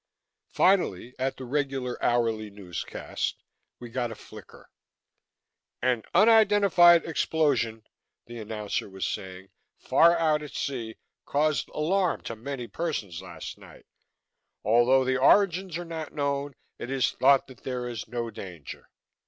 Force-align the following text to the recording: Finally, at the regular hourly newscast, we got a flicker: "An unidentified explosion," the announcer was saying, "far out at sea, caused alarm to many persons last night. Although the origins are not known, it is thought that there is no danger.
Finally, 0.49 1.13
at 1.19 1.37
the 1.37 1.45
regular 1.45 2.03
hourly 2.03 2.49
newscast, 2.49 3.43
we 3.77 3.87
got 3.87 4.09
a 4.11 4.15
flicker: 4.15 4.67
"An 5.79 6.01
unidentified 6.15 7.05
explosion," 7.05 7.85
the 8.25 8.39
announcer 8.39 8.89
was 8.89 9.05
saying, 9.05 9.49
"far 9.77 10.17
out 10.17 10.41
at 10.41 10.53
sea, 10.55 10.95
caused 11.25 11.69
alarm 11.69 12.21
to 12.21 12.35
many 12.35 12.65
persons 12.65 13.21
last 13.21 13.59
night. 13.59 13.85
Although 14.63 15.05
the 15.05 15.17
origins 15.17 15.77
are 15.77 15.85
not 15.85 16.13
known, 16.15 16.55
it 16.79 16.89
is 16.89 17.11
thought 17.11 17.45
that 17.45 17.61
there 17.63 17.87
is 17.87 18.07
no 18.07 18.31
danger. 18.31 18.89